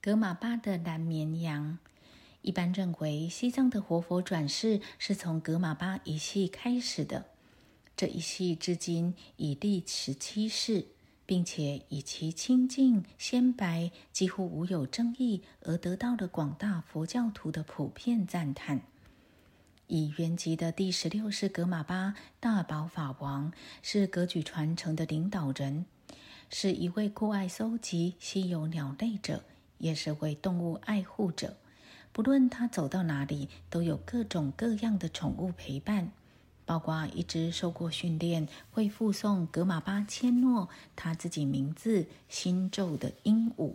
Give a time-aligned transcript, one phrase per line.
[0.00, 1.78] 格玛巴的蓝绵羊。
[2.42, 7.26] 一般认为，西藏的活佛转世是从格玛巴一系开始的。
[7.96, 10.86] 这一系至今已历十七世，
[11.26, 18.82] 并且以其清净鲜白、几乎无有争议而得到了广大佛教徒的普遍赞叹。
[19.88, 23.52] 以原籍的第十六世格玛巴大宝法王
[23.82, 25.86] 是格举传承的领导人，
[26.48, 29.42] 是一位酷爱搜集稀有鸟类者，
[29.78, 31.56] 也是位动物爱护者。
[32.12, 36.10] 不论他走到哪里，都有各种各样的宠物陪伴，
[36.64, 43.74] 包括一只受过训练、会附送格玛巴千诺他自己名字新咒的鹦鹉。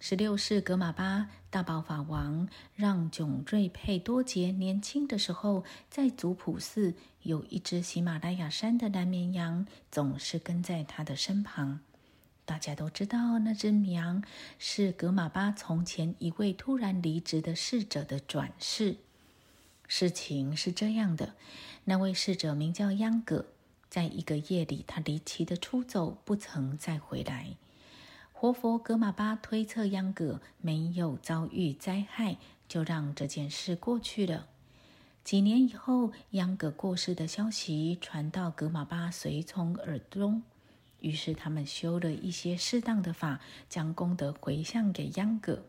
[0.00, 11.80] 十六世格玛巴大宝法王让囧瑞佩多杰年轻的时候，在族普寺有一只喜马拉雅山的蓝绵羊，总是跟在他的身旁。
[12.48, 14.24] 大家都知道，那只羊
[14.58, 18.96] 是格玛巴从前一位突然离职的侍者的转世。
[19.86, 21.34] 事情是这样的：
[21.84, 23.44] 那位侍者名叫央葛，
[23.90, 27.50] 在一个夜里，他离奇的出走，不曾再回来。
[28.32, 34.46] 活佛格玛巴推测央葛没有遭遇灾害，就让这件事过去了。
[35.22, 40.42] 几年以后，央葛过世的消息传到格玛巴随从耳中。
[41.00, 45.64] 于是他们修了一些适当的法，将功德回向给央葛。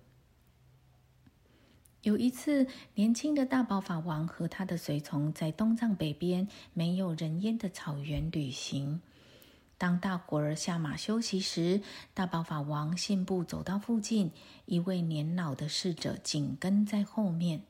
[2.01, 9.01] 有一次，年轻的大宝法王和他的随从在东藏北边没有人烟的草原旅行。
[9.77, 11.81] 当大伙儿下马休息时，
[12.13, 14.31] 大宝法王信步走到附近，
[14.65, 17.63] 一位年老的侍者紧跟在后面。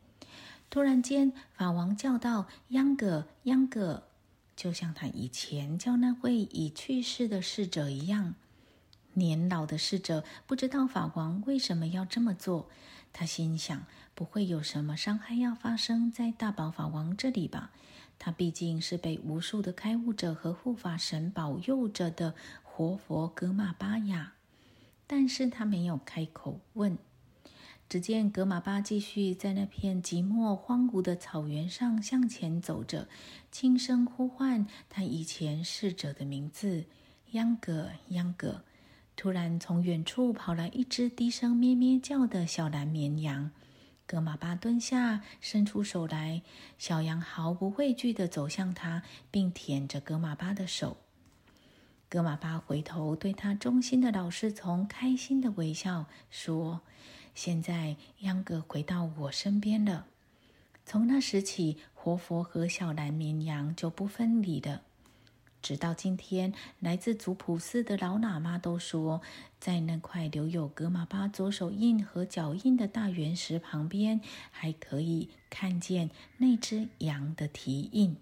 [0.70, 4.04] 突然间，法王叫道：“央葛，央葛！”
[4.60, 8.36] 就像他以前叫那位已去世的侍者一样，
[9.14, 12.70] 年老的侍者不知道法王为什么要这么做。
[13.14, 17.72] 他心想：不会有什么伤害要发生在大宝法王这里吧？
[18.20, 24.34] 他毕竟是被无数的开悟者和护法神保佑着的活佛格玛巴雅。
[25.08, 26.98] 但是他没有开口问。
[27.90, 33.10] 只见格玛巴继续在那片寂寞荒芜的草原上向前走着，
[33.52, 36.86] 轻声呼唤他以前侍者的名字
[37.34, 38.62] ：“央葛，央葛。”
[39.18, 43.50] 突然，从远处跑来一只低声咩咩叫的小蓝绵羊。
[44.06, 46.44] 格玛巴蹲下，伸出手来，
[46.78, 49.02] 小羊毫不畏惧地走向他，
[49.32, 50.98] 并舔着格玛巴的手。
[52.08, 56.82] 格玛巴回头对他忠心的老侍从开心的微笑，说。
[57.42, 60.08] 现在央格回到我身边了。
[60.86, 64.82] 从那时起，活佛和小蓝绵羊就不分离了。
[65.62, 69.22] 直到今天，来自族普寺的老喇嘛都说，
[69.58, 74.20] 在那块留有格玛巴左手印和脚印的大圆石旁边，
[74.52, 78.18] 还可以看见那只羊的蹄印。